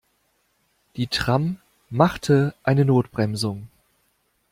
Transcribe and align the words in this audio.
Die 0.95 1.05
Tram 1.05 1.57
machte 1.91 2.55
eine 2.63 2.85
Notbremsung. 2.85 3.67